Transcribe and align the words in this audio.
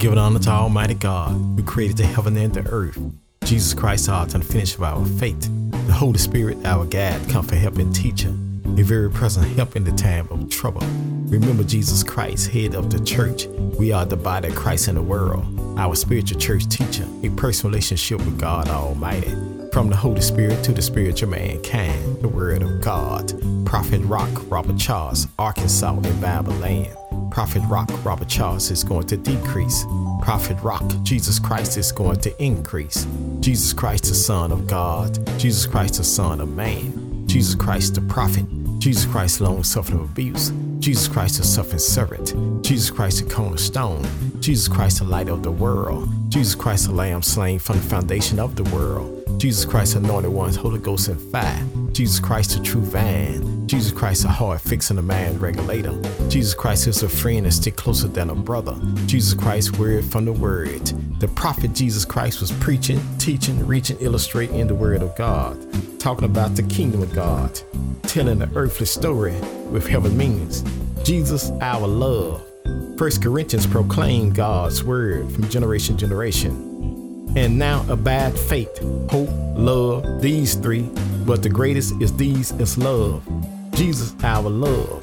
Giving 0.00 0.16
honor 0.16 0.38
to 0.38 0.48
Almighty 0.48 0.94
God, 0.94 1.32
who 1.32 1.62
created 1.62 1.98
the 1.98 2.06
heaven 2.06 2.34
and 2.38 2.54
the 2.54 2.66
earth. 2.70 2.98
Jesus 3.44 3.74
Christ, 3.74 4.08
our 4.08 4.22
author 4.22 4.38
and 4.38 4.46
finisher 4.46 4.76
of 4.76 4.82
our 4.82 5.04
faith. 5.18 5.46
The 5.88 5.92
Holy 5.92 6.16
Spirit, 6.16 6.56
our 6.64 6.86
guide, 6.86 7.28
comfort, 7.28 7.56
help, 7.56 7.76
and 7.76 7.94
teacher. 7.94 8.30
A 8.30 8.82
very 8.82 9.10
present 9.10 9.46
help 9.58 9.76
in 9.76 9.84
the 9.84 9.92
time 9.92 10.26
of 10.30 10.48
trouble. 10.48 10.80
Remember 11.26 11.64
Jesus 11.64 12.02
Christ, 12.02 12.48
head 12.48 12.74
of 12.74 12.88
the 12.88 12.98
church. 13.04 13.44
We 13.78 13.92
are 13.92 14.06
the 14.06 14.16
body 14.16 14.48
of 14.48 14.54
Christ 14.54 14.88
in 14.88 14.94
the 14.94 15.02
world. 15.02 15.44
Our 15.78 15.94
spiritual 15.94 16.40
church 16.40 16.66
teacher, 16.70 17.06
a 17.22 17.28
personal 17.36 17.70
relationship 17.70 18.20
with 18.20 18.40
God 18.40 18.70
Almighty. 18.70 19.34
From 19.70 19.90
the 19.90 19.96
Holy 19.96 20.22
Spirit 20.22 20.64
to 20.64 20.72
the 20.72 20.80
spiritual 20.80 21.28
mankind, 21.28 22.22
the 22.22 22.28
Word 22.28 22.62
of 22.62 22.80
God. 22.80 23.34
Prophet 23.66 24.00
Rock, 24.04 24.30
Robert 24.50 24.78
Charles, 24.78 25.28
Arkansas, 25.38 25.92
and 25.92 26.20
Bible 26.22 26.54
land. 26.54 26.96
Prophet 27.30 27.62
Rock, 27.68 27.88
Robert 28.04 28.28
Charles 28.28 28.70
is 28.70 28.82
going 28.82 29.06
to 29.06 29.16
decrease. 29.16 29.84
Prophet 30.20 30.56
Rock, 30.62 30.84
Jesus 31.02 31.38
Christ 31.38 31.78
is 31.78 31.92
going 31.92 32.20
to 32.20 32.42
increase. 32.42 33.06
Jesus 33.40 33.72
Christ, 33.72 34.04
the 34.04 34.14
Son 34.14 34.52
of 34.52 34.66
God. 34.66 35.18
Jesus 35.38 35.66
Christ, 35.66 35.94
the 35.94 36.04
Son 36.04 36.40
of 36.40 36.48
Man. 36.48 37.26
Jesus 37.26 37.54
Christ, 37.54 37.94
the 37.94 38.00
Prophet. 38.02 38.44
Jesus 38.80 39.04
Christ, 39.06 39.40
long 39.40 39.62
suffering 39.62 40.00
abuse. 40.00 40.52
Jesus 40.80 41.06
Christ, 41.06 41.38
the 41.38 41.44
suffering 41.44 41.78
servant. 41.78 42.34
Jesus 42.64 42.90
Christ, 42.90 43.24
the 43.24 43.32
cornerstone. 43.32 44.04
Jesus 44.40 44.68
Christ, 44.68 44.98
the 44.98 45.04
light 45.04 45.28
of 45.28 45.42
the 45.42 45.52
world. 45.52 46.08
Jesus 46.30 46.54
Christ, 46.54 46.86
the 46.86 46.94
Lamb 46.94 47.22
slain 47.22 47.58
from 47.58 47.76
the 47.76 47.82
foundation 47.82 48.38
of 48.38 48.56
the 48.56 48.64
world. 48.74 49.24
Jesus 49.38 49.64
Christ, 49.64 49.94
anointed 49.94 50.32
ones, 50.32 50.56
Holy 50.56 50.80
Ghost 50.80 51.08
and 51.08 51.20
fire. 51.30 51.64
Jesus 51.92 52.18
Christ, 52.18 52.56
the 52.56 52.64
true 52.64 52.82
vine. 52.82 53.49
Jesus 53.70 53.92
Christ, 53.92 54.24
a 54.24 54.28
heart 54.28 54.60
fixing 54.60 54.98
a 54.98 55.02
man 55.02 55.38
regulator. 55.38 55.96
Jesus 56.28 56.54
Christ 56.54 56.88
is 56.88 57.04
a 57.04 57.08
friend 57.08 57.46
and 57.46 57.54
stick 57.54 57.76
closer 57.76 58.08
than 58.08 58.28
a 58.28 58.34
brother. 58.34 58.76
Jesus 59.06 59.32
Christ, 59.32 59.78
word 59.78 60.04
from 60.04 60.24
the 60.24 60.32
word. 60.32 60.84
The 61.20 61.28
prophet 61.28 61.72
Jesus 61.72 62.04
Christ 62.04 62.40
was 62.40 62.50
preaching, 62.50 63.00
teaching, 63.18 63.64
reaching, 63.64 63.96
illustrating 64.00 64.66
the 64.66 64.74
word 64.74 65.02
of 65.02 65.14
God, 65.14 65.56
talking 66.00 66.24
about 66.24 66.56
the 66.56 66.64
kingdom 66.64 67.00
of 67.00 67.14
God, 67.14 67.60
telling 68.02 68.40
the 68.40 68.50
earthly 68.56 68.86
story 68.86 69.38
with 69.70 69.86
heaven 69.86 70.16
meanings. 70.16 70.64
Jesus, 71.04 71.52
our 71.60 71.86
love. 71.86 72.42
First 72.98 73.22
Corinthians 73.22 73.68
proclaim 73.68 74.32
God's 74.32 74.82
word 74.82 75.30
from 75.30 75.48
generation 75.48 75.96
to 75.96 76.00
generation 76.00 76.66
and 77.36 77.56
now 77.56 77.86
abide 77.88 78.36
faith, 78.36 78.76
hope, 79.08 79.30
love, 79.54 80.20
these 80.20 80.56
three, 80.56 80.90
but 81.24 81.44
the 81.44 81.48
greatest 81.48 81.94
is 82.02 82.12
these 82.16 82.50
is 82.52 82.76
love. 82.76 83.24
Jesus, 83.80 84.14
our 84.22 84.50
love. 84.50 85.02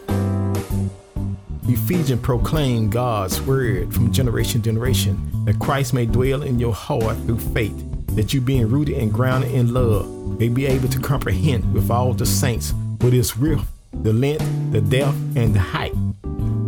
Ephesians 1.68 2.22
proclaim 2.22 2.92
God's 2.92 3.42
word 3.42 3.92
from 3.92 4.14
generation 4.14 4.62
to 4.62 4.66
generation, 4.70 5.46
that 5.46 5.58
Christ 5.58 5.96
may 5.96 6.06
dwell 6.06 6.44
in 6.44 6.60
your 6.60 6.76
heart 6.76 7.18
through 7.26 7.40
faith, 7.40 7.76
that 8.16 8.36
you 8.36 8.40
being 8.40 8.70
rooted 8.70 8.98
and 8.98 9.12
grounded 9.12 9.50
in 9.50 9.74
love 9.74 10.08
may 10.40 10.48
be 10.48 10.68
able 10.68 10.90
to 10.90 11.00
comprehend 11.00 11.74
with 11.74 11.90
all 11.90 12.14
the 12.14 12.28
saints 12.28 12.76
what 13.02 13.16
is 13.16 13.36
real, 13.36 13.64
the 14.04 14.14
length, 14.14 14.46
the 14.72 14.82
depth, 14.82 15.18
and 15.36 15.56
the 15.56 15.60
height. 15.60 15.96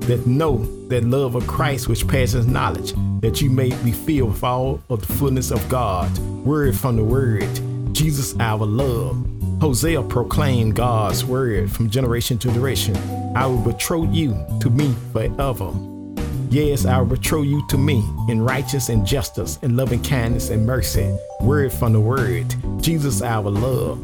That 0.08 0.26
know 0.26 0.66
that 0.88 1.04
love 1.04 1.36
of 1.36 1.46
Christ 1.46 1.88
which 1.88 2.08
passes 2.08 2.48
knowledge, 2.48 2.96
that 3.22 3.40
you 3.40 3.52
may 3.52 3.70
be 3.84 3.92
filled 3.92 4.32
with 4.32 4.44
all 4.44 4.82
of 4.90 5.06
the 5.06 5.14
fullness 5.14 5.52
of 5.52 5.70
God. 5.70 6.18
Word 6.44 6.76
from 6.76 6.96
the 6.96 7.04
word, 7.04 7.94
Jesus 7.94 8.36
our 8.40 8.66
love. 8.66 9.39
Hosea 9.62 10.02
proclaimed 10.04 10.76
God's 10.76 11.26
word 11.26 11.70
from 11.70 11.90
generation 11.90 12.38
to 12.40 12.48
generation. 12.48 12.96
I 13.36 13.46
will 13.46 13.58
betroth 13.58 14.14
you 14.14 14.46
to 14.62 14.70
me 14.70 14.96
forever. 15.12 15.74
Yes, 16.50 16.86
I 16.86 16.98
will 17.00 17.18
betroth 17.18 17.46
you 17.46 17.68
to 17.68 17.78
me 17.78 18.02
in 18.30 18.42
righteousness 18.42 18.88
and 18.88 19.06
justice, 19.06 19.60
in 19.62 19.76
loving 19.76 20.02
kindness 20.02 20.50
and 20.50 20.66
mercy. 20.66 21.14
Word 21.42 21.74
from 21.74 21.92
the 21.92 22.00
word, 22.00 22.56
Jesus 22.82 23.22
our 23.22 23.50
love. 23.50 24.02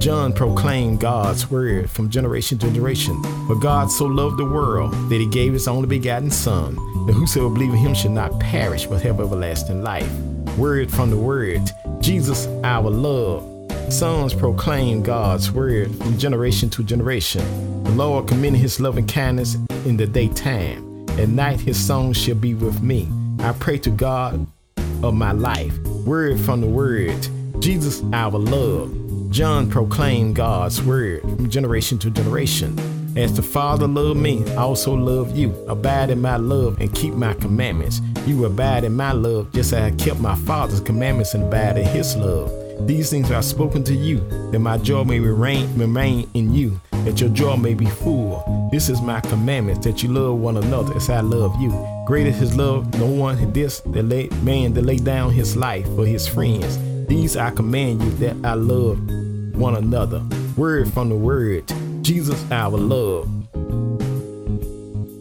John 0.00 0.32
proclaimed 0.32 1.00
God's 1.00 1.50
word 1.50 1.90
from 1.90 2.08
generation 2.08 2.56
to 2.58 2.70
generation. 2.70 3.22
For 3.46 3.56
God 3.56 3.90
so 3.90 4.06
loved 4.06 4.38
the 4.38 4.46
world 4.46 4.92
that 5.10 5.20
he 5.20 5.28
gave 5.28 5.52
his 5.52 5.68
only 5.68 5.88
begotten 5.88 6.30
Son, 6.30 6.74
that 7.06 7.12
whosoever 7.12 7.52
believe 7.52 7.74
in 7.74 7.76
him 7.76 7.94
should 7.94 8.12
not 8.12 8.40
perish 8.40 8.86
but 8.86 9.02
have 9.02 9.20
everlasting 9.20 9.82
life. 9.82 10.10
Word 10.56 10.90
from 10.90 11.10
the 11.10 11.18
word, 11.18 11.60
Jesus 12.00 12.46
our 12.64 12.88
love. 12.88 13.55
Psalms 13.88 14.34
proclaim 14.34 15.00
God's 15.00 15.52
word 15.52 15.94
from 15.96 16.18
generation 16.18 16.68
to 16.70 16.82
generation. 16.82 17.84
The 17.84 17.92
Lord 17.92 18.26
commended 18.26 18.58
his 18.58 18.80
loving 18.80 19.06
kindness 19.06 19.56
in 19.84 19.96
the 19.96 20.06
daytime. 20.06 21.06
At 21.10 21.28
night 21.28 21.60
his 21.60 21.78
song 21.78 22.12
shall 22.12 22.34
be 22.34 22.54
with 22.54 22.82
me. 22.82 23.08
I 23.38 23.52
pray 23.52 23.78
to 23.78 23.90
God 23.90 24.44
of 25.02 25.14
my 25.14 25.30
life. 25.30 25.78
Word 26.04 26.40
from 26.40 26.60
the 26.60 26.66
word, 26.66 27.28
Jesus 27.60 28.02
our 28.12 28.38
love. 28.38 29.30
John 29.30 29.70
proclaimed 29.70 30.34
God's 30.34 30.82
word 30.82 31.22
from 31.22 31.48
generation 31.48 31.98
to 32.00 32.10
generation. 32.10 32.76
As 33.16 33.34
the 33.34 33.42
Father 33.42 33.86
loved 33.86 34.18
me, 34.18 34.44
I 34.54 34.56
also 34.56 34.94
love 34.94 35.36
you. 35.36 35.52
Abide 35.68 36.10
in 36.10 36.20
my 36.20 36.36
love 36.36 36.80
and 36.80 36.92
keep 36.92 37.14
my 37.14 37.34
commandments. 37.34 38.02
You 38.26 38.44
abide 38.44 38.82
in 38.82 38.96
my 38.96 39.12
love 39.12 39.52
just 39.52 39.72
as 39.72 39.92
I 39.92 39.96
kept 39.96 40.18
my 40.18 40.34
Father's 40.34 40.80
commandments 40.80 41.34
and 41.34 41.44
abide 41.44 41.78
in 41.78 41.86
his 41.86 42.16
love. 42.16 42.65
These 42.80 43.10
things 43.10 43.30
are 43.30 43.42
spoken 43.42 43.82
to 43.84 43.94
you, 43.94 44.18
that 44.52 44.60
my 44.60 44.78
joy 44.78 45.04
may 45.04 45.18
remain, 45.18 45.76
remain 45.78 46.30
in 46.34 46.54
you, 46.54 46.80
that 47.04 47.20
your 47.20 47.30
joy 47.30 47.56
may 47.56 47.74
be 47.74 47.86
full. 47.86 48.68
This 48.70 48.88
is 48.88 49.00
my 49.00 49.20
commandment, 49.20 49.82
that 49.82 50.02
you 50.02 50.10
love 50.10 50.38
one 50.38 50.56
another 50.56 50.94
as 50.94 51.08
I 51.08 51.20
love 51.20 51.60
you. 51.60 51.70
Great 52.06 52.26
is 52.26 52.36
his 52.36 52.56
love, 52.56 52.92
no 52.98 53.06
one 53.06 53.52
this 53.52 53.80
that 53.80 54.02
lay, 54.04 54.28
man 54.42 54.74
that 54.74 54.82
lay 54.82 54.98
down 54.98 55.32
his 55.32 55.56
life 55.56 55.86
for 55.96 56.06
his 56.06 56.28
friends. 56.28 56.78
These 57.06 57.36
I 57.36 57.50
command 57.50 58.02
you 58.02 58.10
that 58.18 58.36
I 58.44 58.54
love 58.54 58.98
one 59.56 59.76
another. 59.76 60.22
Word 60.56 60.92
from 60.92 61.08
the 61.08 61.16
word, 61.16 61.64
Jesus 62.02 62.44
our 62.50 62.76
love. 62.76 63.28